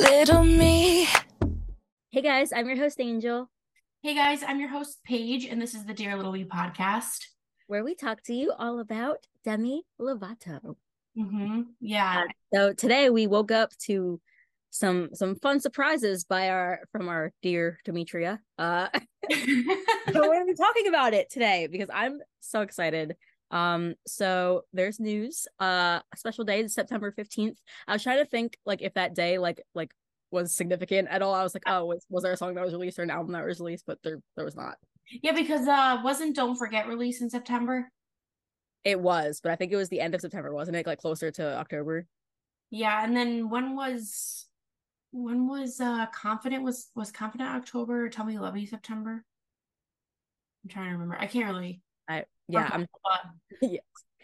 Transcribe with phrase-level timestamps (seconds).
[0.00, 1.06] Little me.
[2.10, 3.50] Hey guys, I'm your host Angel,
[4.02, 7.18] Hey guys, I'm your host Paige, and this is the Dear Little Me podcast.
[7.66, 10.76] where we talk to you all about Demi Lovato.
[11.18, 11.60] Mm-hmm.
[11.80, 12.24] Yeah,
[12.54, 14.18] So today we woke up to
[14.70, 18.40] some some fun surprises by our from our dear Demetria.
[18.56, 18.88] Uh
[19.30, 19.46] so
[20.14, 23.16] we're gonna be talking about it today because I'm so excited.
[23.50, 25.46] Um, so there's news.
[25.60, 27.56] Uh, a special day, is September 15th.
[27.86, 29.92] I was trying to think like if that day like like
[30.30, 31.34] was significant at all.
[31.34, 33.32] I was like, oh, was, was there a song that was released or an album
[33.32, 33.84] that was released?
[33.86, 34.76] But there there was not.
[35.22, 37.90] yeah, because uh, wasn't Don't Forget released in September?
[38.84, 40.86] It was, but I think it was the end of September, wasn't it?
[40.86, 42.06] Like closer to October.
[42.70, 44.46] Yeah, and then when was
[45.12, 48.08] when was uh Confident was was Confident October?
[48.08, 49.24] Tell Me You Love Me September.
[50.64, 51.16] I'm trying to remember.
[51.18, 51.82] I can't really.
[52.08, 52.86] I yeah, I'm
[53.60, 53.82] but- yes.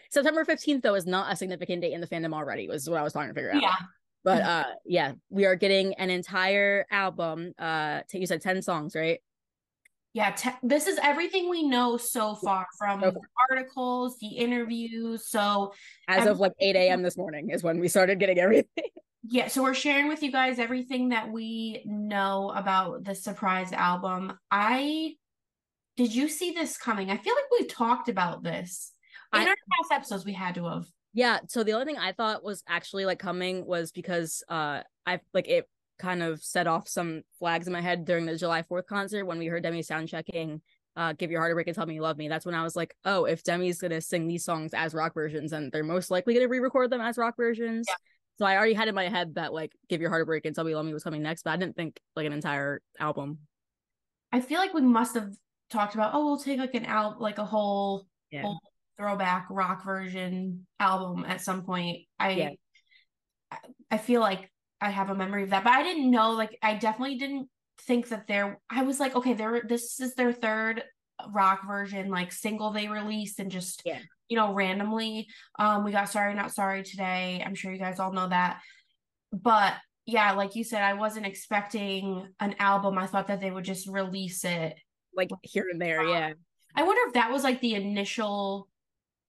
[0.09, 3.03] September 15th though is not a significant date in the fandom already, was what I
[3.03, 3.61] was trying to figure out.
[3.61, 3.75] yeah,
[4.23, 7.53] But uh yeah, we are getting an entire album.
[7.59, 9.19] Uh t- you said 10 songs, right?
[10.13, 10.31] yeah.
[10.31, 13.13] Te- this is everything we know so far from the
[13.51, 15.27] articles, the interviews.
[15.29, 15.73] So
[16.07, 17.03] As Every- of like 8 a.m.
[17.03, 18.65] this morning is when we started getting everything.
[19.29, 24.39] Yeah, so we're sharing with you guys everything that we know about the surprise album.
[24.49, 25.15] I
[25.97, 27.09] did you see this coming?
[27.09, 28.93] I feel like we've talked about this
[29.33, 30.25] in I- our past episodes.
[30.25, 30.85] We had to have.
[31.13, 35.19] Yeah, so the only thing I thought was actually like coming was because uh I
[35.33, 38.85] like it kind of set off some flags in my head during the July 4th
[38.85, 40.61] concert when we heard Demi sound checking
[40.95, 42.27] uh Give Your Heart a Break and Tell Me You Love Me.
[42.27, 45.53] That's when I was like, oh, if Demi's gonna sing these songs as rock versions,
[45.53, 47.87] and they're most likely gonna re-record them as rock versions.
[47.89, 47.95] Yeah.
[48.37, 50.53] So I already had in my head that like Give Your Heart a Break and
[50.53, 52.81] Tell Me You Love Me was coming next, but I didn't think like an entire
[52.99, 53.39] album.
[54.31, 55.33] I feel like we must have
[55.69, 56.13] talked about.
[56.13, 58.41] Oh, we'll take like an out like a whole Yeah.
[58.43, 58.59] whole
[58.97, 62.07] throwback rock version album at some point.
[62.19, 62.49] I Yeah.
[63.51, 63.57] I-
[63.91, 64.51] I feel like
[64.81, 66.31] I have a memory of that, but I didn't know.
[66.31, 67.49] Like, I definitely didn't
[67.81, 68.59] think that there.
[68.69, 69.61] I was like, okay, there.
[69.67, 70.83] This is their third
[71.29, 73.99] rock version, like single they released, and just Yeah.
[74.29, 75.27] you know randomly.
[75.57, 77.41] Um, we got sorry not sorry today.
[77.45, 78.61] I'm sure you guys all know that,
[79.31, 79.75] but
[80.05, 82.97] yeah, like you said, I wasn't expecting an album.
[82.97, 84.77] I thought that they would just release it.
[85.17, 86.33] Like here and there, yeah.
[86.75, 88.69] I wonder if that was like the initial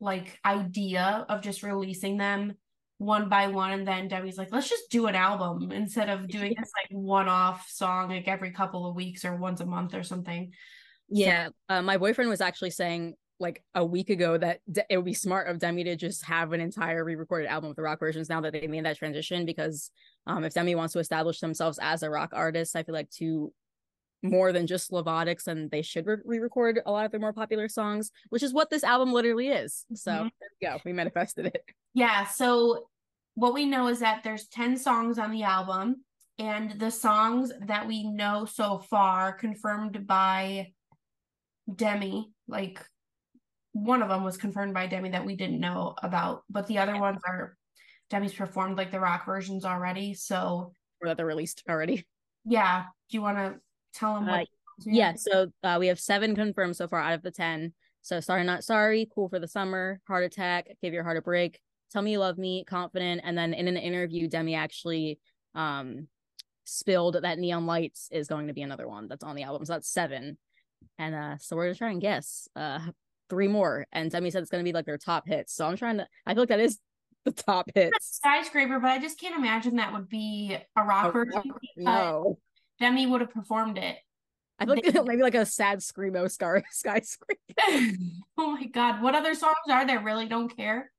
[0.01, 2.55] like idea of just releasing them
[2.99, 6.55] one by one and then Demi's like let's just do an album instead of doing
[6.59, 10.03] this like one off song like every couple of weeks or once a month or
[10.03, 10.53] something.
[11.09, 14.61] Yeah, uh, my boyfriend was actually saying like a week ago that
[14.91, 17.83] it would be smart of Demi to just have an entire re-recorded album of the
[17.83, 19.91] rock versions now that they made that transition because
[20.27, 23.53] um if Demi wants to establish themselves as a rock artist, I feel like to
[24.23, 27.69] more than just Lovatics and they should re- re-record a lot of their more popular
[27.69, 29.85] songs, which is what this album literally is.
[29.95, 30.31] So Mhm.
[30.41, 31.63] there we go, we manifested it.
[31.95, 32.89] Yeah, so
[33.35, 36.05] what we know is that there's 10 songs on the album
[36.39, 40.73] and the songs that we know so far confirmed by
[41.73, 42.85] Demi, like
[43.73, 46.99] one of them was confirmed by Demi that we didn't know about, but the other
[46.99, 47.57] ones are
[48.11, 50.15] Demi's performed like the rock versions already.
[50.15, 52.07] So, Or that they're released already.
[52.45, 53.61] yeah, do you want to
[53.99, 54.41] tell them what?
[54.41, 54.45] Uh,
[54.85, 57.73] Yeah, so uh, we have seven confirmed so far out of the 10.
[58.03, 61.61] So Sorry Not Sorry, Cool for the Summer, Heart Attack, Give Your Heart a Break,
[61.91, 63.21] Tell Me You Love Me, Confident.
[63.25, 65.19] And then in an interview, Demi actually
[65.55, 66.07] um
[66.65, 69.65] spilled that Neon Lights is going to be another one that's on the album.
[69.65, 70.39] So that's seven.
[70.99, 72.81] And uh so we're gonna try and guess uh
[73.29, 73.87] three more.
[73.93, 75.55] And Demi said it's gonna be like their top hits.
[75.55, 76.79] So I'm trying to I feel like that is
[77.25, 78.21] the top hits.
[78.23, 81.43] Skyscraper, but I just can't imagine that would be a rock version.
[81.77, 82.39] No.
[82.81, 83.97] Demi would have performed it.
[84.59, 87.43] I feel like maybe like a sad screamo scar skyscraper.
[88.39, 90.01] oh my god, what other songs are there?
[90.01, 90.91] Really don't care.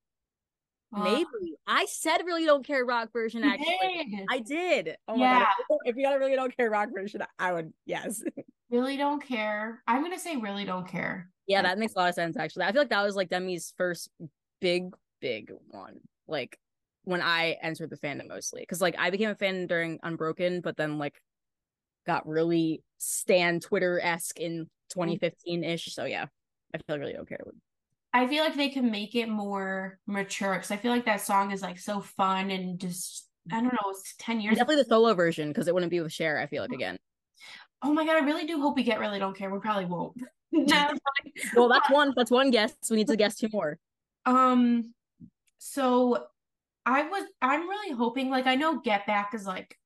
[0.95, 1.25] Uh, Maybe
[1.67, 3.77] I said really don't care rock version actually.
[4.09, 4.25] did.
[4.29, 4.95] I did.
[5.07, 5.39] Oh my Yeah.
[5.69, 5.77] god.
[5.85, 8.23] If you got a really don't care rock version, I would yes.
[8.71, 9.83] really don't care.
[9.87, 11.29] I'm gonna say really don't care.
[11.45, 12.63] yeah, that makes a lot of sense actually.
[12.65, 14.09] I feel like that was like Demi's first
[14.61, 15.99] big, big one.
[16.27, 16.57] Like
[17.03, 18.65] when I entered the fandom mostly.
[18.65, 21.21] Cause like I became a fan during Unbroken, but then like
[22.09, 25.93] got really stan Twitter esque in 2015 ish.
[25.93, 26.25] So yeah,
[26.73, 27.39] I feel really don't care.
[28.11, 31.51] I feel like they can make it more mature because I feel like that song
[31.51, 34.57] is like so fun and just I don't know, it's 10 years.
[34.57, 36.97] Definitely the solo version because it wouldn't be with Cher, I feel like again.
[37.83, 39.51] Oh my god, I really do hope we get really don't care.
[39.51, 40.17] We probably won't.
[41.55, 42.13] Well, that's one.
[42.17, 42.73] That's one guess.
[42.89, 43.77] We need to guess two more.
[44.25, 44.93] Um,
[45.59, 46.25] so
[46.85, 49.77] I was I'm really hoping like I know Get Back is like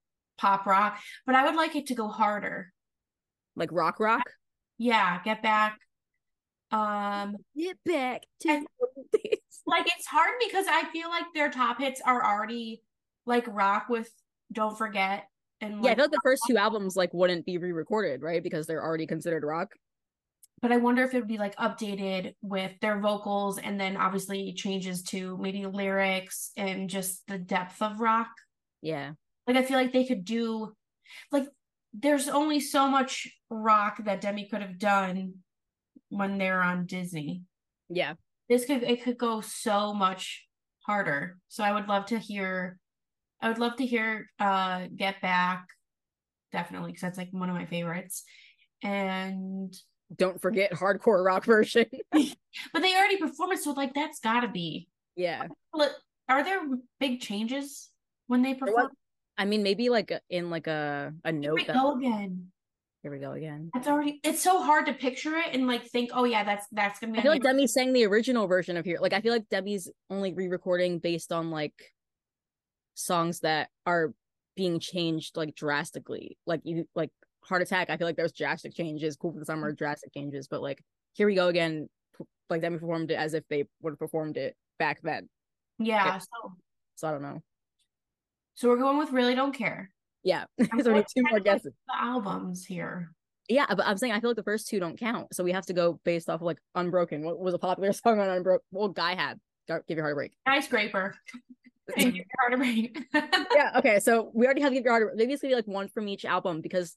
[0.43, 2.73] pop rock, but I would like it to go harder.
[3.55, 4.29] Like rock, rock.
[4.77, 5.79] Yeah, Get Back.
[6.71, 8.67] Um, Get back to And-
[9.65, 12.81] like it's hard because I feel like their top hits are already
[13.25, 14.09] like rock with
[14.51, 15.25] Don't Forget
[15.61, 18.43] and Yeah, I feel like the first two albums like wouldn't be re-recorded, right?
[18.43, 19.69] Because they're already considered rock.
[20.61, 24.53] but I wonder if it would be like updated with their vocals and then obviously
[24.53, 28.29] changes to maybe lyrics and just the depth of rock.
[28.81, 29.11] Yeah.
[29.47, 30.73] Like I feel like they could do
[31.31, 31.47] like
[31.93, 35.35] there's only so much rock that Demi could have done
[36.09, 37.43] when they're on Disney.
[37.89, 38.13] Yeah.
[38.49, 40.45] This could it could go so much
[40.85, 41.37] harder.
[41.49, 42.79] So I would love to hear
[43.41, 45.67] I would love to hear uh Get Back
[46.51, 48.23] definitely because that's like one of my favorites.
[48.83, 49.73] And
[50.15, 51.85] Don't forget hardcore rock version.
[52.11, 55.47] but they already performed it so like that's got to be yeah.
[56.29, 56.61] Are there
[56.99, 57.89] big changes
[58.27, 58.89] when they perform?
[59.37, 62.51] I mean, maybe like in like a a Here note we that go again.
[63.01, 63.69] here we go again.
[63.73, 64.19] That's already.
[64.23, 66.11] It's so hard to picture it and like think.
[66.13, 67.19] Oh yeah, that's that's gonna be.
[67.19, 68.99] I feel like Demi sang the original version of here.
[69.01, 71.73] Like I feel like Demi's only re-recording based on like
[72.95, 74.13] songs that are
[74.55, 76.37] being changed like drastically.
[76.45, 77.09] Like you like
[77.43, 77.89] Heart Attack.
[77.89, 79.15] I feel like there's drastic changes.
[79.15, 79.77] Cool for the Summer, mm-hmm.
[79.77, 80.47] drastic changes.
[80.47, 80.83] But like
[81.13, 81.89] here we go again.
[82.49, 85.27] Like Demi performed it as if they would have performed it back then.
[85.79, 86.19] yeah.
[86.19, 86.53] So
[86.95, 87.41] So I don't know.
[88.55, 89.89] So we're going with really don't care.
[90.23, 91.73] Yeah, I'm so we need going two more of like guesses.
[91.87, 93.11] The albums here.
[93.49, 95.33] Yeah, but I'm saying I feel like the first two don't count.
[95.35, 97.23] So we have to go based off of like Unbroken.
[97.23, 98.65] What was a popular song on Unbroken?
[98.71, 99.39] Well, Guy had.
[99.67, 100.31] Give your heart a break.
[100.47, 101.15] Skyscraper.
[101.97, 102.97] And your heart a break.
[103.13, 103.99] yeah, okay.
[103.99, 105.13] So we already have Give Your Heart.
[105.13, 106.95] a- Maybe it's gonna be like one from each album because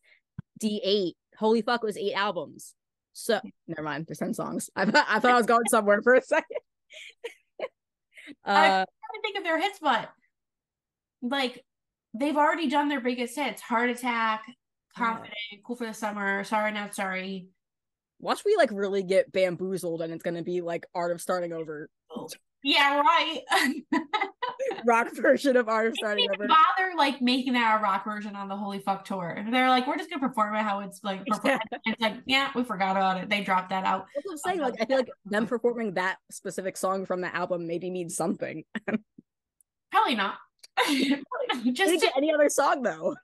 [0.63, 2.73] D8, holy fuck, was eight albums.
[3.13, 4.71] So never mind, there's 10 songs.
[4.77, 6.59] I thought I thought I was going somewhere for a second.
[8.45, 10.09] I- uh trying to think of their hits, but
[11.23, 11.65] like
[12.15, 14.45] they've already done their biggest hits: Heart Attack,
[14.97, 15.35] Confident,
[15.65, 17.49] Cool for the Summer, Sorry Not Sorry.
[18.19, 21.89] watch we like really get bamboozled and it's gonna be like Art of Starting Over.
[22.63, 23.41] Yeah, right.
[24.87, 26.49] Rock version of Art of Starting Over.
[26.49, 29.45] bother like making that a rock version on the Holy Fuck tour.
[29.51, 31.25] They're like, we're just gonna perform it how it's like.
[31.27, 31.61] Performed.
[31.85, 33.29] It's like, yeah, we forgot about it.
[33.29, 34.07] They dropped that out.
[34.15, 34.61] That's what I'm saying.
[34.61, 38.65] Like I feel like them performing that specific song from the album maybe means something.
[39.93, 40.35] Probably not.
[41.73, 43.15] Just to, any other song though.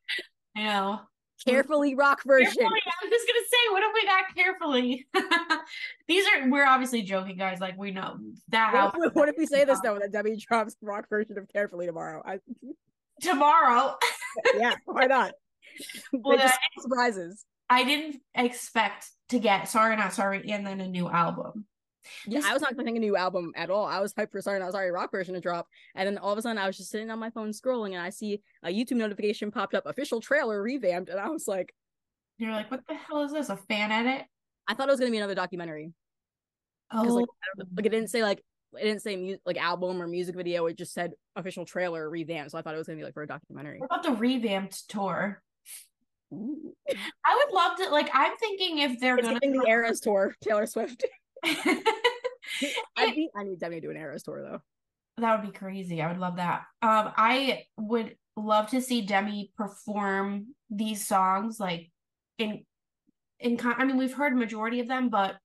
[0.54, 1.00] you know.
[1.46, 2.52] Carefully rock version.
[2.52, 5.06] Carefully, I was just gonna say, what if we got carefully?
[6.08, 7.58] These are we're obviously joking, guys.
[7.60, 8.16] Like we know
[8.50, 9.98] that What if, what if we say this though?
[9.98, 12.22] That Demi drops rock version of Carefully tomorrow.
[12.24, 12.38] I,
[13.20, 13.96] tomorrow.
[14.56, 15.32] yeah, why not?
[16.12, 17.44] Well, just I- surprises.
[17.68, 21.64] I didn't expect to get Sorry Not Sorry and then a new album.
[22.26, 23.84] Yeah, This- I was not expecting a new album at all.
[23.84, 24.62] I was hyped for starting.
[24.62, 26.76] I was Sorry rock version to drop, and then all of a sudden I was
[26.76, 30.20] just sitting on my phone scrolling, and I see a YouTube notification popped up, official
[30.20, 31.74] trailer revamped, and I was like,
[32.38, 33.48] You're like, what the hell is this?
[33.48, 34.26] A fan edit?
[34.68, 35.92] I thought it was gonna be another documentary
[36.94, 38.06] Oh, like I don't know, like it didn't oh.
[38.08, 38.42] say like
[38.78, 40.66] it didn't say mu- like album or music video.
[40.66, 43.22] It just said official trailer revamped, so I thought it was gonna be like for
[43.22, 43.78] a documentary.
[43.80, 45.42] what about the revamped tour?
[46.32, 46.72] Ooh.
[47.24, 50.66] I would love to like I'm thinking if they're It's gonna the Eras tour, Taylor
[50.66, 51.04] Swift.
[52.96, 54.60] I need I need Demi to do an Eras tour though.
[55.18, 56.00] That would be crazy.
[56.00, 56.62] I would love that.
[56.82, 61.90] Um I would love to see Demi perform these songs like
[62.38, 62.64] in
[63.40, 65.36] in con- I mean we've heard majority of them, but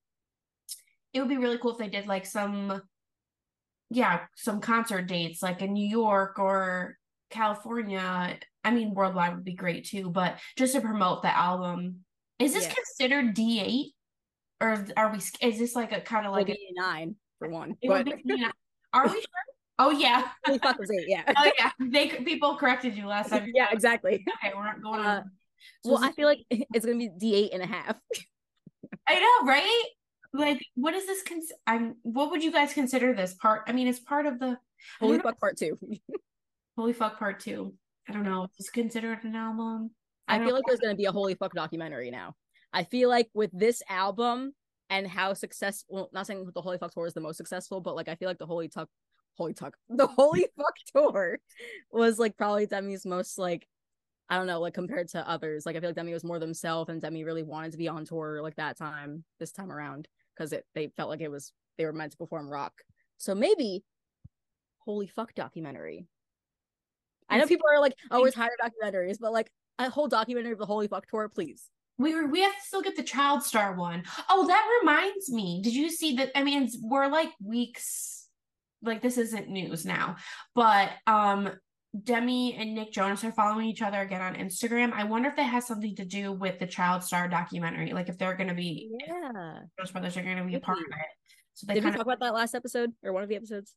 [1.13, 2.81] it would be really cool if they did like some
[3.89, 6.97] yeah, some concert dates like in New York or
[7.29, 8.37] California.
[8.63, 12.03] I mean worldwide would be great too, but just to promote the album.
[12.39, 12.73] Is this Yeah.
[12.73, 13.93] considered D8?
[14.59, 18.07] Or are we is this like a kind of Like a nine for one, but
[18.93, 19.23] Are we sure?
[19.79, 20.29] Oh yeah.
[20.45, 21.31] holy fuck was eight, yeah.
[21.37, 21.71] Oh yeah.
[21.79, 23.47] They people corrected you last time.
[23.53, 24.25] yeah, exactly.
[24.43, 25.31] Okay, we're not going Uh, on.
[25.83, 27.95] So Well, I feel like it's gonna be D eight and a half.
[29.07, 29.83] I know, right?
[30.33, 31.23] Like, what is this?
[31.23, 31.95] Cons- I'm.
[32.03, 33.61] What would you guys consider this part?
[33.67, 34.57] I mean, it's part of the
[34.99, 35.77] Holy fuck part two.
[36.77, 37.73] Holy Fuck Part Two.
[38.07, 38.43] I don't know.
[38.43, 39.91] Is this considered an album?
[40.27, 42.35] I don't feel like there's gonna be a holy fuck documentary now.
[42.73, 44.53] I feel like with this album
[44.89, 47.95] and how successful well, not saying the Holy Fuck tour is the most successful, but
[47.95, 48.89] like I feel like the Holy Tuck
[49.37, 51.39] Holy Tuck the Holy Fuck tour
[51.91, 53.67] was like probably Demi's most like
[54.29, 55.65] I don't know, like compared to others.
[55.65, 58.03] Like I feel like Demi was more themselves and Demi really wanted to be on
[58.05, 61.85] tour like that time, this time around, because it they felt like it was they
[61.85, 62.73] were meant to perform rock.
[63.17, 63.83] So maybe
[64.79, 66.07] Holy Fuck documentary.
[67.29, 70.59] I know people are like, oh, it's higher documentaries, but like a whole documentary of
[70.59, 71.69] the Holy Fuck tour, please.
[71.97, 72.27] We were.
[72.27, 74.03] We have to still get the Child Star one.
[74.29, 75.61] Oh, that reminds me.
[75.63, 76.31] Did you see that?
[76.35, 78.27] I mean, it's, we're like weeks.
[78.83, 80.17] Like this isn't news now,
[80.53, 81.49] but um,
[82.03, 84.93] Demi and Nick Jonas are following each other again on Instagram.
[84.93, 87.91] I wonder if that has something to do with the Child Star documentary.
[87.93, 89.31] Like if they're going to be, Yeah.
[89.77, 91.07] Jonas Brothers are going to be a part of it.
[91.55, 93.73] So they Did we talk of about that last episode or one of the episodes?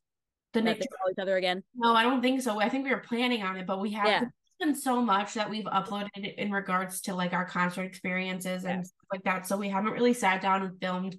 [0.53, 0.79] the Nick.
[0.79, 1.63] they follow each other again.
[1.75, 2.59] No, I don't think so.
[2.59, 4.19] I think we were planning on it, but we have Yeah.
[4.19, 8.79] to been so much that we've uploaded in regards to like our concert experiences and
[8.79, 8.83] Yeah.
[8.83, 9.47] stuff like that.
[9.47, 11.17] So we haven't really sat down and filmed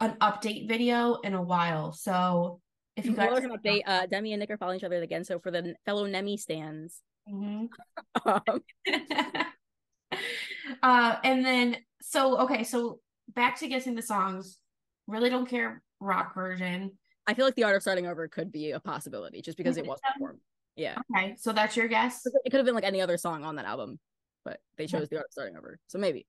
[0.00, 1.92] an update video in a while.
[1.92, 2.60] So
[2.96, 3.82] if you guys there's an update.
[3.86, 5.22] Uh, Demi and Nick are following each other again.
[5.24, 7.68] So for the fellow Nemi stands, Mhm.
[8.24, 8.64] um,
[10.82, 12.98] uh and then so okay, so
[13.28, 14.58] back to guessing the songs.
[15.06, 16.98] Really don't care rock version.
[17.26, 19.86] I feel like the art of starting over could be a possibility just because it
[19.86, 20.40] was performed.
[20.76, 22.24] Yeah, Okay, so that's your guess.
[22.26, 23.98] it could have been like any other song on that album,
[24.44, 25.78] but they chose the art of starting over.
[25.88, 26.26] So maybe.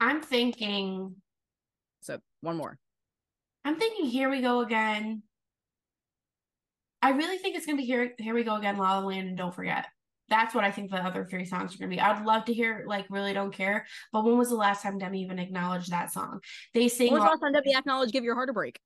[0.00, 1.16] I'm thinking
[2.00, 2.78] So one more.
[3.64, 5.22] I'm thinking here we go again.
[7.02, 9.36] I really think it's gonna be here here we go again, La La Land and
[9.36, 9.86] Don't Forget.
[10.28, 12.00] That's what I think the other three songs are gonna be.
[12.00, 15.22] I'd love to hear like really don't care, but when was the last time Demi
[15.22, 16.40] even acknowledged that song?
[16.74, 18.78] They sing When was the last time Demi acknowledged "Give Your Heart a Break"?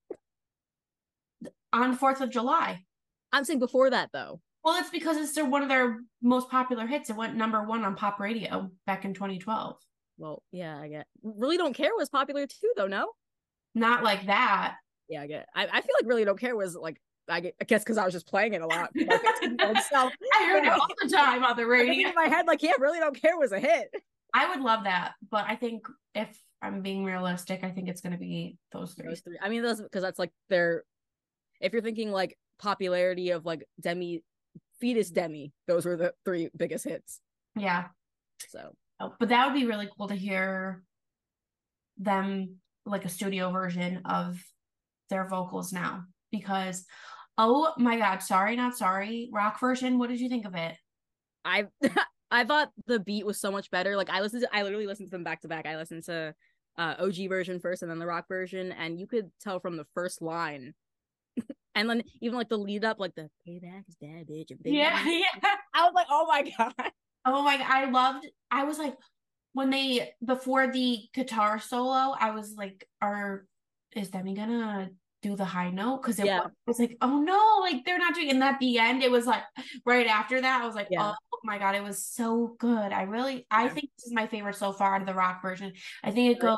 [1.71, 2.83] on Fourth of July.
[3.33, 4.39] I'm saying before that though.
[4.63, 7.09] Well, it's because it's their one of their most popular hits.
[7.09, 9.75] It went number one on pop radio back in 2012.
[10.17, 11.07] Well, yeah, I get.
[11.21, 12.87] Really don't care was popular too, though.
[12.87, 13.11] No.
[13.75, 14.75] Not like that.
[15.09, 15.47] Yeah, I get.
[15.53, 18.05] I, I feel like really don't care was like I, get, I guess because I
[18.05, 18.91] was just playing it a lot.
[18.95, 19.89] Like, it's.
[19.93, 20.09] I
[20.45, 22.09] heard it all the time on the radio.
[22.09, 23.89] in my head, like, yeah, really don't care was a hit.
[24.33, 25.85] I would love that, but I think
[26.15, 29.07] if I'm being realistic, I think it's going to be those three.
[29.07, 29.37] Those three.
[29.41, 30.83] I mean, those because that's like their.
[31.61, 34.23] If you're thinking like popularity of like Demi,
[34.79, 37.19] fetus Demi, those were the three biggest hits.
[37.55, 37.85] Yeah.
[38.49, 40.81] So Oh, but that would be really cool to hear
[41.97, 44.39] them like a studio version of
[45.09, 46.85] their vocals now because
[47.37, 50.75] oh my god sorry not sorry rock version what did you think of it
[51.45, 51.65] I
[52.31, 53.95] I thought the beat was so much better.
[53.95, 55.67] Like I listened to I literally listened to them back to back.
[55.67, 56.33] I listened to
[56.77, 59.85] uh OG version first and then the rock version, and you could tell from the
[59.93, 60.73] first line.
[61.75, 64.51] And then even like the lead up, like the payback is bad bitch.
[64.51, 66.91] and yeah money." yeah I was like, oh my god.
[67.25, 68.95] oh my god i loved i was like
[69.53, 73.45] when they before the guitar solo i was like are
[73.95, 74.89] is demi gonna
[75.21, 76.41] do the high note because it Yeah.
[76.41, 79.25] was, was like oh no like they're not doing and at the end it was
[79.25, 79.43] like
[79.85, 81.13] right after that i was like Yeah.
[81.13, 84.55] oh my god it was so good i really i think this is my favorite
[84.55, 85.71] so far out of the rock version
[86.03, 86.57] i think it goes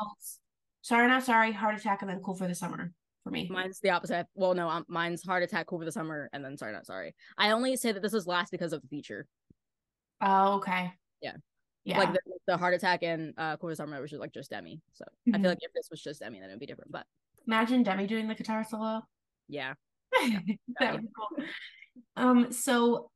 [0.82, 2.90] sorry not sorry heart attack and then cool for the summer
[3.26, 4.26] for me Mine's the opposite.
[4.34, 7.12] Well, no, um, mine's heart attack over the summer, and then sorry, not sorry.
[7.36, 9.26] I only say that this is last because of the feature.
[10.20, 11.32] oh okay Yeah.
[11.84, 14.50] yeah Like the, the heart attack and uh for the summer was just like just
[14.50, 14.80] Demi.
[14.92, 15.40] So I Mhm.
[15.42, 16.92] feel like if this was just Demi, then it would be different.
[16.92, 17.04] But
[17.48, 19.02] imagine demi doing the guitar solo
[19.48, 19.74] yeah,
[20.80, 21.44] that would be cool.
[22.16, 23.10] Um, so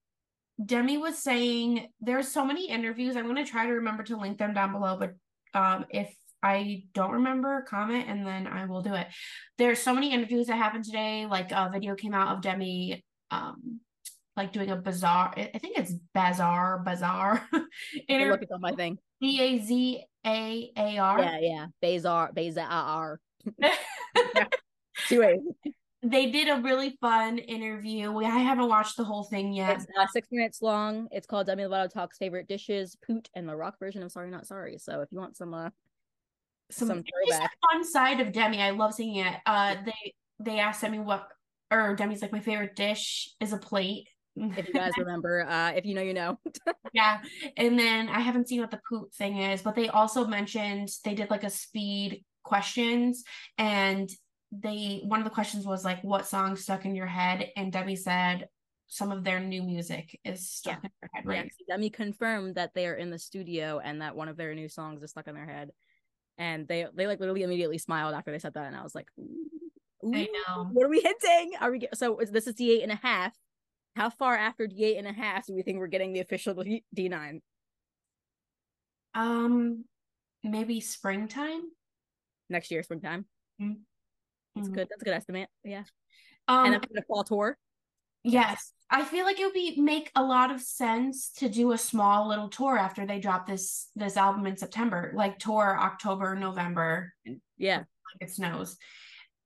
[0.64, 3.16] Demi was saying there's so many interviews.
[3.16, 5.14] I'm gonna try to remember to link them down below, but
[5.58, 6.12] um, if
[6.42, 9.06] I don't remember, comment and then I will do it.
[9.58, 11.26] There's so many interviews that happened today.
[11.26, 13.80] Like a video came out of Demi, um,
[14.36, 15.34] like doing a bazaar.
[15.36, 17.46] I think it's bazaar, bazaar.
[18.08, 18.98] Inter- look at on my thing.
[19.20, 21.20] B A Z A A R.
[21.20, 21.66] Yeah, yeah.
[21.82, 23.20] Bazaar, Bazar.
[25.08, 25.72] Two A's.
[26.02, 28.10] They did a really fun interview.
[28.10, 29.76] We I haven't watched the whole thing yet.
[29.76, 31.08] It's uh, six minutes long.
[31.10, 34.46] It's called Demi Lovato talks favorite dishes, poot, and the rock version of Sorry Not
[34.46, 34.78] Sorry.
[34.78, 35.68] So if you want some, uh,
[36.70, 37.50] some, some throwback.
[37.70, 38.60] fun side of Demi.
[38.60, 39.34] I love seeing it.
[39.46, 41.28] Uh, they they asked Demi what,
[41.70, 44.08] or Demi's like my favorite dish is a plate.
[44.36, 46.38] if you guys remember, uh, if you know, you know.
[46.92, 47.20] yeah,
[47.56, 51.14] and then I haven't seen what the poop thing is, but they also mentioned they
[51.14, 53.24] did like a speed questions,
[53.58, 54.08] and
[54.52, 57.96] they one of the questions was like, "What song stuck in your head?" And Demi
[57.96, 58.48] said
[58.90, 61.52] some of their new music is stuck in her head Yeah, right.
[61.56, 64.68] so Demi confirmed that they are in the studio and that one of their new
[64.68, 65.70] songs is stuck in their head.
[66.38, 69.08] And they they like literally immediately smiled after they said that, and I was like,
[69.18, 70.64] ooh, I know.
[70.72, 71.52] What are we hinting?
[71.60, 72.18] Are we get- so?
[72.18, 73.34] is- This is D eight and a half.
[73.96, 76.54] How far after D eight and a half do we think we're getting the official
[76.94, 77.42] D nine?
[79.14, 79.84] Um,
[80.42, 81.62] maybe springtime.
[82.48, 83.26] next year, springtime?
[83.60, 84.72] That's Mhm.
[84.74, 84.88] good.
[84.88, 85.48] That's a good estimate.
[85.62, 85.84] Yeah,
[86.48, 87.56] Um, and the fall tour.
[88.22, 88.72] Yes.
[88.92, 92.28] I feel like it would be make a lot of sense to do a small
[92.28, 97.12] little tour after they drop this this album in September, like tour October, November,
[97.56, 97.86] Yeah, like
[98.20, 98.76] it snows.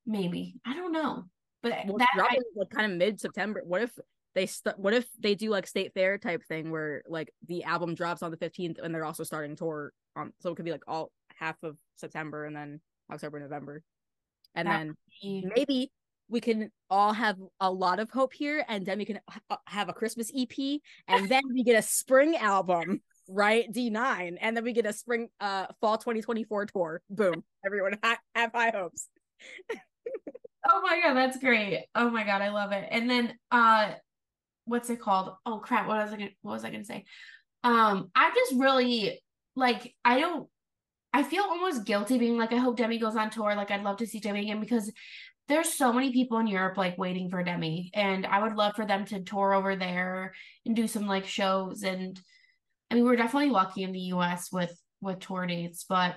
[0.06, 0.54] Maybe.
[0.66, 1.24] I don't know.
[1.62, 3.62] But well, that I, like kind of mid September.
[3.64, 3.98] What if
[4.34, 7.94] they st- What if they do like state fair type thing where like the album
[7.94, 10.84] drops on the fifteenth and they're also starting tour on, so it could be like
[10.88, 12.80] all half of September and then
[13.12, 13.82] October, November,
[14.54, 15.92] and That then be- maybe
[16.28, 19.88] we can all have a lot of hope here, and then we can h- have
[19.88, 23.70] a Christmas EP, and then we get a spring album, right?
[23.70, 27.02] D nine, and then we get a spring, uh, fall twenty twenty four tour.
[27.10, 27.44] Boom!
[27.64, 29.08] Everyone ha- have high hopes.
[30.66, 31.84] Oh my god, that's great.
[31.94, 32.88] Oh my god, I love it.
[32.90, 33.92] And then uh
[34.64, 35.34] what's it called?
[35.44, 37.04] Oh crap, what was I gonna what was I gonna say?
[37.62, 39.22] Um, i'm just really
[39.56, 40.48] like I don't
[41.12, 43.54] I feel almost guilty being like I hope Demi goes on tour.
[43.54, 44.90] Like I'd love to see Demi again because
[45.48, 48.86] there's so many people in Europe like waiting for Demi and I would love for
[48.86, 50.34] them to tour over there
[50.64, 52.18] and do some like shows and
[52.90, 56.16] I mean we're definitely lucky in the US with with tour dates but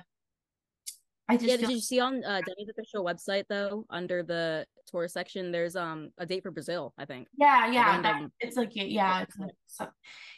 [1.30, 5.08] I just yeah, did you see on uh, Demi's official website though under the tour
[5.10, 9.24] section there's um a date for Brazil I think yeah yeah that, it's like yeah
[9.24, 9.88] it's like, so,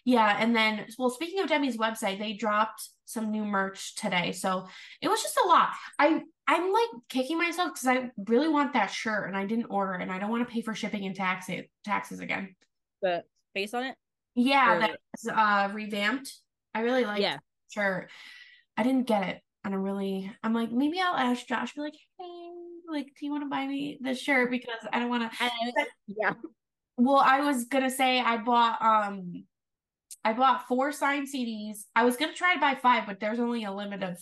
[0.06, 4.68] yeah and then well speaking of Demi's website they dropped some new merch today so
[5.02, 5.70] it was just a lot
[6.00, 9.94] I I'm like kicking myself because I really want that shirt and I didn't order
[9.94, 12.56] it and I don't want to pay for shipping and taxes taxes again.
[13.04, 13.96] The face on it?
[14.34, 14.80] Yeah, or...
[14.80, 16.34] that's uh revamped.
[16.74, 17.38] I really like yeah.
[17.72, 18.10] shirt.
[18.76, 19.42] I didn't get it.
[19.64, 22.50] And I'm really I'm like, maybe I'll ask Josh, be like, hey,
[22.90, 24.52] like, do you want to buy me this shirt?
[24.52, 25.52] Because I don't want to
[26.08, 26.34] yeah.
[26.98, 29.46] Well, I was gonna say I bought um
[30.24, 31.86] I bought four signed CDs.
[31.96, 34.18] I was gonna try to buy five, but there's only a limit of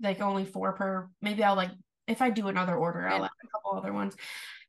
[0.00, 1.08] like only four per.
[1.20, 1.70] Maybe I'll like
[2.08, 4.16] if I do another order, I'll add a couple other ones,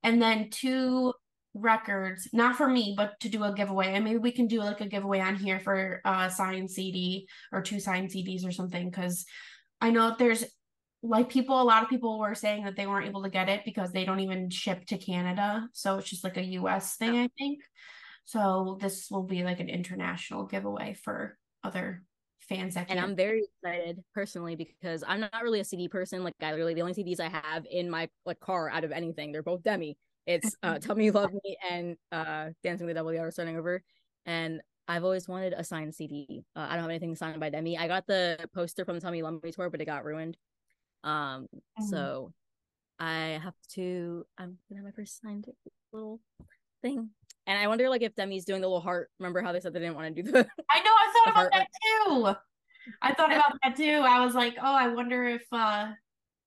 [0.03, 1.13] and then two
[1.53, 3.93] records, not for me, but to do a giveaway.
[3.93, 7.61] And maybe we can do like a giveaway on here for a signed CD or
[7.61, 8.89] two signed CDs or something.
[8.89, 9.25] Because
[9.83, 10.45] I know there's
[11.03, 13.65] like people, a lot of people were saying that they weren't able to get it
[13.65, 15.67] because they don't even ship to Canada.
[15.73, 17.59] So it's just like a US thing, I think.
[18.23, 22.03] So this will be like an international giveaway for other
[22.39, 26.33] fans that and i'm very excited personally because i'm not really a cd person like
[26.41, 29.41] i really the only cds i have in my like car out of anything they're
[29.41, 33.17] both demi it's uh tell me you love me and uh dancing with the devil
[33.17, 33.81] are starting over
[34.25, 37.77] and i've always wanted a signed cd uh, i don't have anything signed by demi
[37.77, 40.05] i got the poster from the tell me you love me tour but it got
[40.05, 40.37] ruined
[41.03, 41.85] um mm-hmm.
[41.85, 42.31] so
[42.99, 45.45] i have to i'm gonna have my first signed
[45.91, 46.19] little
[46.81, 47.09] thing
[47.45, 49.09] and I wonder, like, if Demi's doing the little heart.
[49.19, 50.47] Remember how they said they didn't want to do the?
[50.69, 50.91] I know.
[50.91, 52.35] I thought about that too.
[53.01, 54.01] I thought about that too.
[54.05, 55.91] I was like, oh, I wonder if uh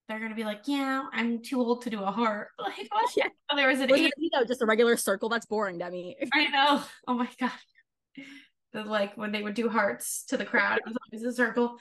[0.07, 2.49] they're gonna be like, yeah, I'm too old to do a heart.
[2.59, 3.27] Like, oh, yeah.
[3.51, 5.29] Oh, there was an was you know, just a regular circle.
[5.29, 6.15] That's boring, Demi.
[6.33, 6.83] I know.
[7.07, 7.51] Oh my god.
[8.73, 11.77] The, like when they would do hearts to the crowd, it was always a circle.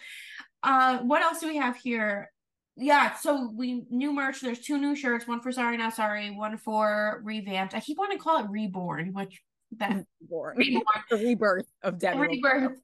[0.62, 2.30] Uh, what else do we have here?
[2.76, 4.40] yeah, so we new merch.
[4.40, 7.74] There's two new shirts, one for Sorry Not Sorry, one for Revamped.
[7.74, 9.40] I keep wanting to call it Reborn, which
[9.78, 10.56] that Reborn.
[10.58, 10.84] Reborn.
[11.10, 12.20] the rebirth of Demi.
[12.20, 12.78] Rebirth.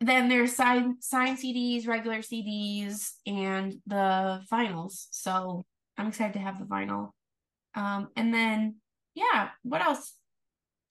[0.00, 5.06] Then there's sign sign CDs, regular CDs, and the vinyls.
[5.10, 5.64] So
[5.98, 7.10] I'm excited to have the vinyl.
[7.74, 8.76] Um, and then
[9.14, 10.14] yeah, what else?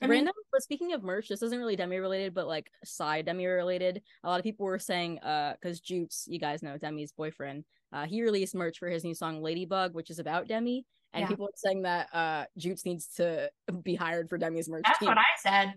[0.01, 3.25] I Random, mean, but speaking of merch, this isn't really Demi related, but like side
[3.25, 4.01] Demi related.
[4.23, 8.05] A lot of people were saying, uh, because Jutes, you guys know Demi's boyfriend, uh,
[8.05, 10.85] he released merch for his new song Ladybug, which is about Demi.
[11.13, 11.27] And yeah.
[11.27, 13.51] people were saying that uh Jutes needs to
[13.83, 14.83] be hired for Demi's merch.
[14.85, 15.09] That's team.
[15.09, 15.73] what I said.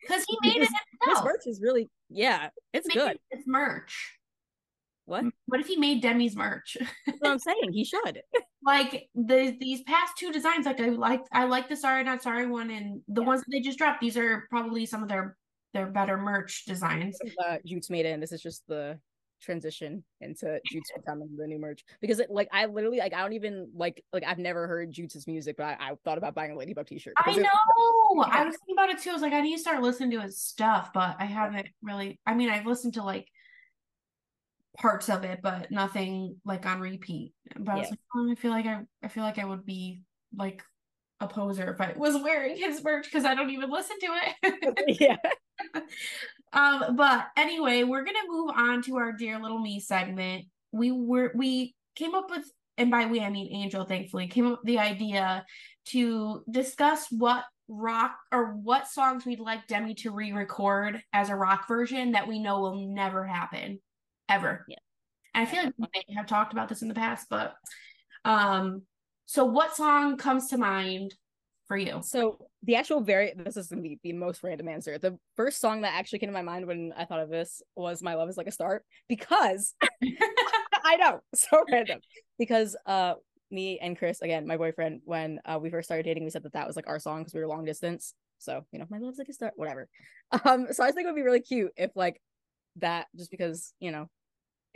[0.00, 1.24] Because he made his, it himself.
[1.24, 3.18] His merch is really yeah, it's good.
[3.30, 4.18] It's merch.
[5.04, 5.24] What?
[5.46, 6.76] What if he made Demi's merch?
[7.06, 7.72] That's what I'm saying.
[7.72, 8.22] He should.
[8.62, 12.46] Like the these past two designs, like I like I like the sorry not sorry
[12.46, 13.26] one and the yeah.
[13.26, 14.00] ones that they just dropped.
[14.00, 15.36] These are probably some of their
[15.74, 17.18] their better merch designs.
[17.46, 18.98] Uh, Jutes made it, and this is just the
[19.40, 23.34] transition into Jutes becoming the new merch because it like I literally like I don't
[23.34, 26.56] even like like I've never heard Jutes' music, but I, I thought about buying a
[26.56, 27.14] Ladybug t-shirt.
[27.18, 27.48] I know.
[28.24, 29.10] I was thinking about it too.
[29.10, 32.18] I was like, I need to start listening to his stuff, but I haven't really.
[32.26, 33.28] I mean, I've listened to like
[34.80, 37.32] parts of it, but nothing like on repeat.
[37.58, 40.02] But I was like, oh, I feel like I I feel like I would be
[40.36, 40.62] like
[41.20, 44.06] a poser if I was wearing his merch because I don't even listen to
[44.42, 45.00] it.
[45.00, 45.16] yeah.
[46.50, 50.46] Um, but anyway, we're gonna move on to our dear little me segment.
[50.72, 54.60] We were we came up with, and by we I mean Angel, thankfully, came up
[54.60, 55.44] with the idea
[55.88, 61.68] to discuss what rock or what songs we'd like Demi to re-record as a rock
[61.68, 63.78] version that we know will never happen
[64.28, 64.64] ever.
[64.68, 64.76] Yeah.
[65.34, 67.54] And I feel like we may have talked about this in the past, but
[68.24, 68.82] um
[69.26, 71.14] so what song comes to mind
[71.66, 72.00] for you?
[72.02, 74.98] So the actual very this is gonna be the most random answer.
[74.98, 78.02] The first song that actually came to my mind when I thought of this was
[78.02, 79.74] My Love is Like a Star because
[80.84, 82.00] I know, so random.
[82.38, 83.14] Because uh
[83.50, 86.52] me and Chris, again, my boyfriend, when uh, we first started dating, we said that
[86.52, 88.14] that was like our song because we were long distance.
[88.38, 89.88] So, you know, my love's like a star, whatever.
[90.44, 92.20] Um, so I think it would be really cute if like
[92.76, 94.10] that, just because, you know,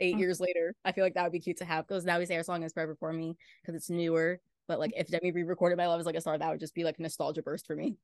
[0.03, 0.19] 8 mm-hmm.
[0.19, 2.35] years later, I feel like that would be cute to have because now we say
[2.35, 5.87] our song is forever for me because it's newer but like if Demi re-recorded My
[5.87, 7.95] Love is Like a Star, that would just be like a nostalgia burst for me.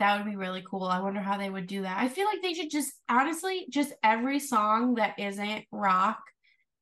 [0.00, 0.84] That would be really cool.
[0.84, 1.98] I wonder how they would do that.
[1.98, 6.18] I feel like they should just honestly, just every song that isn't rock,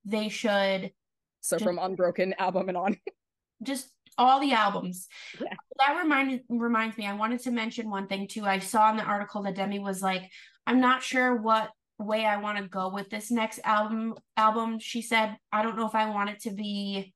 [0.05, 0.93] they should
[1.41, 2.97] So just, from Unbroken album and on.
[3.63, 5.09] just all the albums.
[5.41, 5.55] Yeah.
[5.79, 7.07] that reminded reminds me.
[7.07, 8.45] I wanted to mention one thing too.
[8.45, 10.31] I saw in the article that Demi was like,
[10.67, 11.71] "I'm not sure what
[12.03, 15.87] way I want to go with this next album." Album, she said, "I don't know
[15.87, 17.13] if I want it to be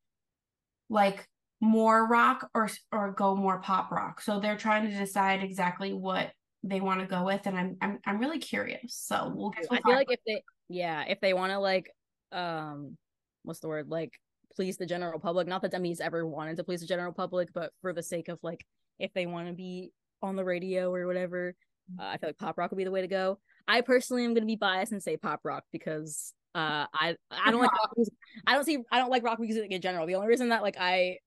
[0.88, 1.27] like
[1.61, 6.33] more rock or or go more pop rock." So they're trying to decide exactly what
[6.62, 8.94] they want to go with, and I'm I'm I'm really curious.
[8.94, 9.53] So we'll.
[9.70, 11.90] I feel like if they, yeah, if they want to like,
[12.33, 12.96] um,
[13.42, 14.12] what's the word like
[14.57, 15.46] please the general public.
[15.46, 18.38] Not that Demi's ever wanted to please the general public, but for the sake of
[18.42, 18.64] like
[18.99, 21.55] if they want to be on the radio or whatever,
[21.92, 22.01] mm-hmm.
[22.01, 23.38] uh, I feel like pop rock would be the way to go.
[23.68, 27.50] I personally am going to be biased and say pop rock because uh, I I
[27.50, 28.14] don't like rock music.
[28.46, 30.07] I don't see I don't like rock music in general.
[30.07, 31.18] The only reason that like I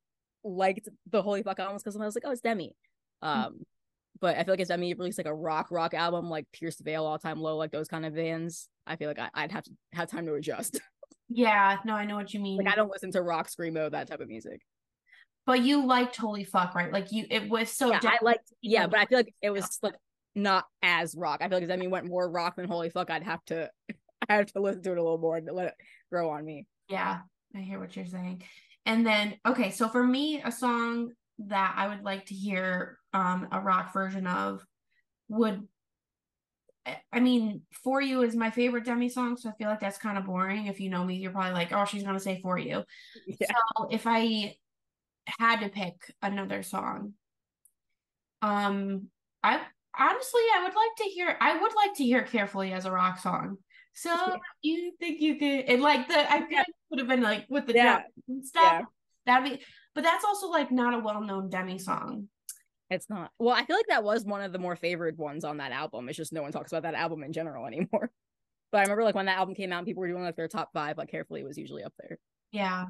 [0.43, 2.75] liked the Holy Fuck album was because I was like, oh, it's Demi.
[3.23, 3.27] Mm-hmm.
[3.27, 3.63] Um, mm-hmm.
[4.21, 6.83] but I feel like if Demi released like a rock rock album like Pierce the
[6.83, 9.63] Veil, All Time Low, like those kind of bands, I feel like I, would have
[9.63, 10.79] to have time to adjust.
[11.31, 12.57] Yeah, no, I know what you mean.
[12.57, 14.61] Like I don't listen to rock screamo that type of music.
[15.45, 16.91] But you liked Holy Fuck, right?
[16.91, 17.91] Like you, it was so.
[17.91, 18.51] Yeah, I liked.
[18.61, 19.93] Yeah, but I feel like it was like
[20.35, 21.39] not as rock.
[21.41, 23.69] I feel like if Demi went more rock than Holy Fuck, I'd have to,
[24.29, 25.75] I have to listen to it a little more and let it
[26.11, 26.65] grow on me.
[26.89, 27.19] Yeah,
[27.55, 28.43] I hear what you're saying.
[28.85, 33.47] And then okay, so for me, a song that I would like to hear um
[33.51, 34.63] a rock version of
[35.29, 35.67] would
[37.11, 40.17] I mean, For You is my favorite Demi song, so I feel like that's kind
[40.17, 40.67] of boring.
[40.67, 42.83] If you know me, you're probably like, oh, she's gonna say For You.
[43.27, 43.47] Yeah.
[43.77, 44.55] So if I
[45.39, 47.13] had to pick another song,
[48.41, 49.07] um,
[49.43, 49.61] I
[49.97, 53.19] honestly I would like to hear I would like to hear Carefully as a rock
[53.19, 53.57] song.
[53.93, 54.35] So yeah.
[54.61, 57.73] you think you could and like the I like would have been like with the
[57.73, 58.01] yeah.
[58.27, 58.63] and stuff.
[58.63, 58.81] Yeah.
[59.25, 62.27] That'd be but that's also like not a well known Demi song.
[62.89, 63.31] It's not.
[63.37, 66.09] Well, I feel like that was one of the more favored ones on that album.
[66.09, 68.11] It's just no one talks about that album in general anymore.
[68.71, 70.69] But I remember like when that album came out, people were doing like their top
[70.73, 72.17] five, like carefully was usually up there.
[72.51, 72.85] Yeah.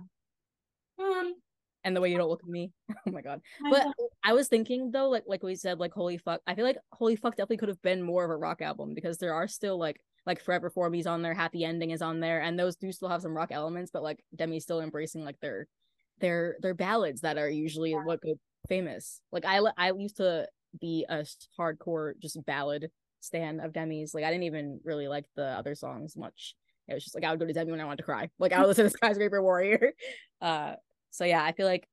[0.99, 1.35] Um,
[1.89, 2.71] and the way you don't look at me.
[3.07, 3.41] oh my god.
[3.69, 3.87] But
[4.23, 6.41] I was thinking though, like like we said, like holy fuck.
[6.47, 9.17] I feel like holy fuck definitely could have been more of a rock album because
[9.17, 12.41] there are still like like Forever For Me's on there, Happy Ending is on there,
[12.41, 15.67] and those do still have some rock elements, but like Demi's still embracing like their
[16.19, 18.03] their their ballads that are usually yeah.
[18.03, 18.35] what go
[18.67, 19.21] famous.
[19.31, 20.47] Like I I used to
[20.79, 21.25] be a
[21.59, 24.13] hardcore just ballad stan of Demi's.
[24.13, 26.55] Like I didn't even really like the other songs much.
[26.87, 28.29] It was just like I would go to Demi when I wanted to cry.
[28.39, 29.93] Like I would listen to Skyscraper Warrior.
[30.41, 30.75] Uh
[31.11, 31.87] so yeah, I feel like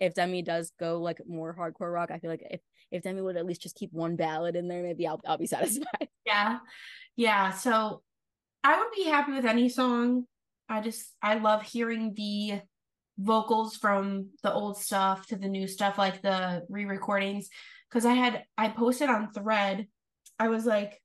[0.00, 2.60] if Demi does go like more hardcore rock, I feel like if
[2.90, 5.46] if Demi would at least just keep one ballad in there, maybe I'll I'll be
[5.46, 6.08] satisfied.
[6.26, 6.58] Yeah.
[7.16, 7.50] Yeah.
[7.52, 8.02] So
[8.64, 10.26] I would be happy with any song.
[10.68, 12.62] I just I love hearing the
[13.18, 17.48] vocals from the old stuff to the new stuff, like the re recordings.
[17.90, 19.86] Cause I had, I posted on Thread,
[20.38, 20.98] I was like,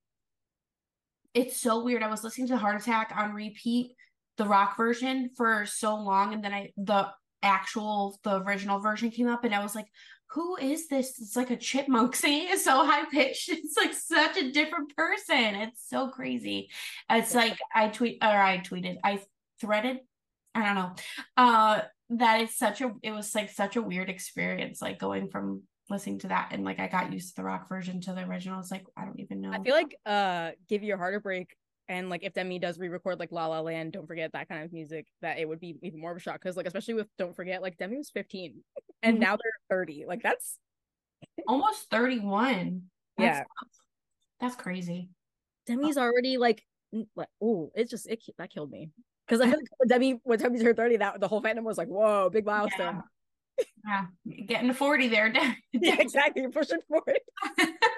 [1.34, 2.02] it's so weird.
[2.02, 3.92] I was listening to Heart Attack on repeat,
[4.38, 6.34] the rock version for so long.
[6.34, 7.10] And then I, the
[7.44, 9.88] actual, the original version came up and I was like,
[10.32, 11.20] who is this?
[11.22, 13.50] It's like a chipmunk singing It's so high pitched.
[13.52, 15.56] It's like such a different person.
[15.56, 16.70] It's so crazy.
[17.10, 19.22] It's like I tweet or I tweeted, I
[19.62, 20.00] threaded.
[20.54, 20.96] I don't know.
[21.38, 25.64] Uh that is such a it was like such a weird experience like going from
[25.90, 28.60] listening to that and like I got used to the rock version to the original.
[28.60, 29.52] It's like I don't even know.
[29.52, 31.56] I feel like uh give your heart a break
[31.90, 34.74] and like if Demi does re-record like La La Land, don't forget that kind of
[34.74, 37.36] music, that it would be even more of a shock because like especially with Don't
[37.36, 38.56] Forget, like Demi was 15
[39.04, 39.22] and mm-hmm.
[39.22, 40.06] now they're 30.
[40.08, 40.58] Like that's
[41.48, 42.84] almost 31.
[43.18, 43.44] That's, yeah.
[44.40, 45.10] That's crazy.
[45.66, 46.64] Demi's already like
[47.16, 48.92] like oh, it's just it that killed me.
[49.28, 52.30] Because I like Demi, when Demi turned 30, that the whole fandom was like, whoa,
[52.30, 53.04] big milestone.
[53.86, 54.42] Yeah, yeah.
[54.46, 55.34] getting to 40 there.
[55.74, 56.44] yeah, exactly.
[56.44, 57.14] You're pushing 40.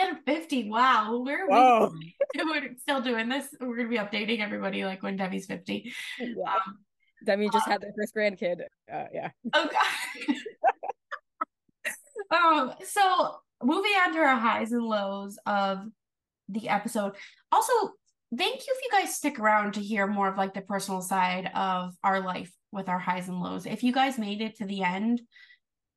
[0.00, 0.68] then 50.
[0.70, 1.22] Wow.
[1.24, 2.16] Where are we?
[2.36, 3.46] We're still doing this.
[3.60, 5.92] We're going to be updating everybody like when Demi's 50.
[6.18, 6.26] Yeah.
[6.44, 6.78] Um,
[7.24, 8.60] Demi just um, had their first grandkid.
[8.92, 9.30] Uh, yeah.
[9.52, 9.68] Oh,
[12.30, 15.80] um, so moving on to our highs and lows of
[16.48, 17.14] the episode.
[17.52, 17.72] Also,
[18.36, 21.50] thank you if you guys stick around to hear more of like the personal side
[21.54, 23.66] of our life with our highs and lows.
[23.66, 25.20] If you guys made it to the end,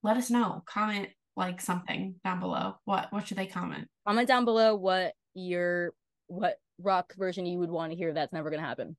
[0.02, 0.64] let us know.
[0.66, 2.76] Comment like something down below.
[2.86, 3.88] What what should they comment?
[4.08, 5.94] Comment down below what your
[6.28, 8.96] what rock version you would want to hear that's never gonna happen.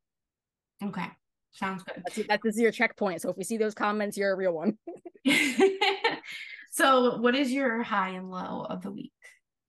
[0.82, 1.06] Okay.
[1.52, 2.02] Sounds good.
[2.04, 3.22] That's, that's your checkpoint.
[3.22, 4.76] So if we see those comments, you're a real one.
[6.72, 9.12] so what is your high and low of the week?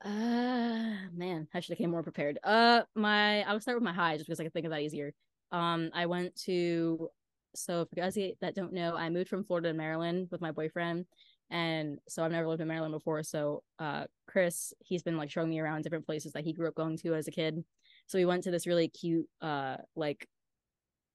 [0.03, 2.39] Uh man, I should have came more prepared.
[2.43, 4.81] Uh my I would start with my high just because I could think of that
[4.81, 5.13] easier.
[5.51, 7.09] Um I went to
[7.55, 11.05] so for guys that don't know, I moved from Florida to Maryland with my boyfriend.
[11.49, 13.23] And so I've never lived in Maryland before.
[13.23, 16.75] So uh Chris, he's been like showing me around different places that he grew up
[16.75, 17.63] going to as a kid.
[18.07, 20.27] So we went to this really cute uh like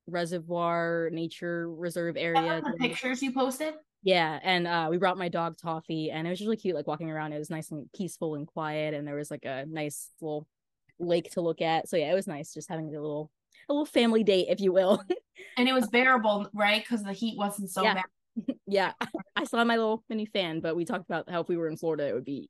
[0.06, 2.60] reservoir nature reserve area.
[2.60, 3.74] The pictures you posted?
[4.02, 6.74] Yeah, and uh, we brought my dog Toffee, and it was really cute.
[6.74, 9.66] Like walking around, it was nice and peaceful and quiet, and there was like a
[9.68, 10.46] nice little
[10.98, 11.88] lake to look at.
[11.88, 13.30] So yeah, it was nice just having a little
[13.68, 15.02] a little family date, if you will.
[15.58, 16.82] and it was bearable, right?
[16.82, 17.94] Because the heat wasn't so yeah.
[17.94, 18.04] bad.
[18.66, 18.92] yeah,
[19.36, 21.76] I saw my little mini fan, but we talked about how if we were in
[21.76, 22.48] Florida, it would be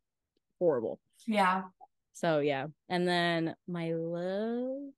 [0.58, 1.00] horrible.
[1.26, 1.62] Yeah.
[2.12, 4.92] So yeah, and then my love.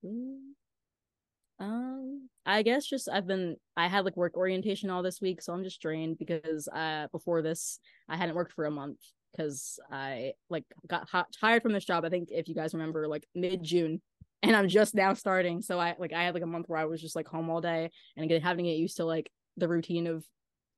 [1.60, 5.52] Um, I guess just I've been I had like work orientation all this week, so
[5.52, 8.98] I'm just drained because uh before this I hadn't worked for a month
[9.30, 12.04] because I like got hot, hired from this job.
[12.04, 14.02] I think if you guys remember, like mid June,
[14.42, 15.62] and I'm just now starting.
[15.62, 17.60] So I like I had like a month where I was just like home all
[17.60, 20.24] day and again having to get used to like the routine of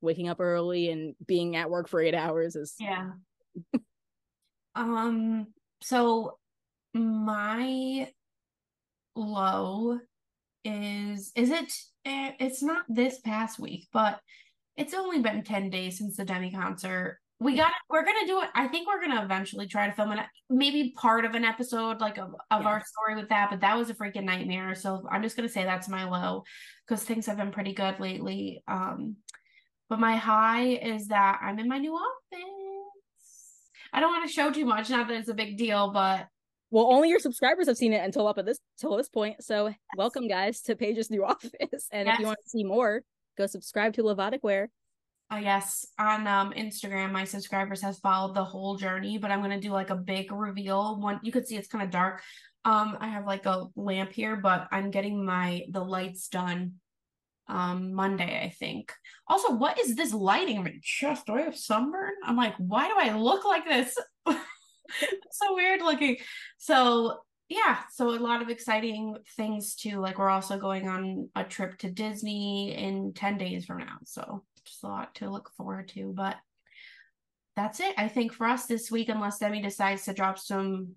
[0.04, 3.10] waking up early and being at work for eight hours is yeah.
[4.74, 5.46] um.
[5.82, 6.38] So
[6.94, 8.08] my
[9.16, 9.98] low
[10.64, 11.72] is is it
[12.04, 14.18] eh, it's not this past week but
[14.76, 18.48] it's only been 10 days since the demi concert we got we're gonna do it
[18.54, 22.16] i think we're gonna eventually try to film it maybe part of an episode like
[22.16, 22.66] of, of yes.
[22.66, 25.64] our story with that but that was a freaking nightmare so i'm just gonna say
[25.64, 26.42] that's my low
[26.86, 29.16] because things have been pretty good lately um
[29.88, 32.40] but my high is that i'm in my new office
[33.92, 36.28] i don't want to show too much not that it's a big deal but
[36.74, 39.44] well, only your subscribers have seen it until up at this till this point.
[39.44, 39.76] So yes.
[39.96, 41.86] welcome guys to Paige's new office.
[41.92, 42.14] And yes.
[42.14, 43.02] if you want to see more,
[43.38, 44.70] go subscribe to Lovatic Wear.
[45.32, 49.60] Uh, yes, on um Instagram, my subscribers has followed the whole journey, but I'm gonna
[49.60, 51.00] do like a big reveal.
[51.00, 52.22] One you could see it's kind of dark.
[52.64, 56.74] Um, I have like a lamp here, but I'm getting my the lights done
[57.48, 58.92] um Monday, I think.
[59.28, 61.26] Also, what is this lighting my chest?
[61.26, 62.12] Do I have sunburn?
[62.24, 63.96] I'm like, why do I look like this?
[64.26, 66.16] so weird looking.
[66.58, 70.00] So yeah, so a lot of exciting things too.
[70.00, 73.98] Like we're also going on a trip to Disney in 10 days from now.
[74.04, 76.12] So just a lot to look forward to.
[76.14, 76.36] But
[77.54, 80.94] that's it, I think, for us this week, unless Demi decides to drop some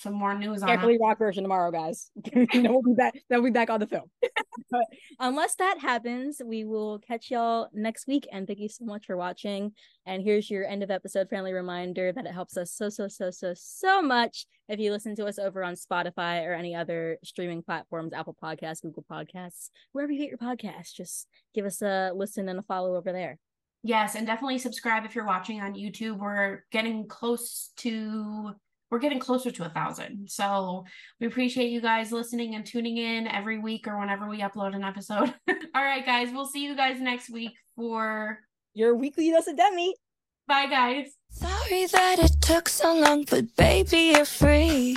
[0.00, 2.10] some more news Carefully on rock version tomorrow, guys.
[2.34, 3.14] we'll be back.
[3.28, 4.10] Then we'll be back on the film.
[4.70, 4.84] but
[5.18, 8.26] unless that happens, we will catch y'all next week.
[8.32, 9.72] And thank you so much for watching.
[10.06, 13.30] And here's your end of episode friendly reminder that it helps us so so so
[13.30, 17.62] so so much if you listen to us over on Spotify or any other streaming
[17.62, 20.94] platforms, Apple Podcasts, Google Podcasts, wherever you get your podcasts.
[20.94, 23.38] Just give us a listen and a follow over there.
[23.82, 26.18] Yes, and definitely subscribe if you're watching on YouTube.
[26.18, 28.54] We're getting close to
[28.90, 30.28] we're getting closer to a thousand.
[30.28, 30.84] So
[31.20, 34.82] we appreciate you guys listening and tuning in every week or whenever we upload an
[34.82, 35.32] episode.
[35.48, 38.40] All right, guys, we'll see you guys next week for
[38.74, 39.94] your weekly dose of Demi.
[40.46, 41.12] Bye, guys.
[41.30, 44.96] Sorry that it took so long, but baby, you're free.